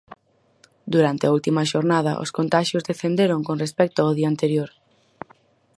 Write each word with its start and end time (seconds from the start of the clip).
Durante 0.93 1.23
a 1.25 1.33
última 1.37 1.67
xornada 1.71 2.19
os 2.23 2.33
contaxios 2.37 2.85
descenderon 2.89 3.39
con 3.47 3.55
respecto 3.63 3.99
ao 4.01 4.15
día 4.17 4.29
anterior. 4.33 4.69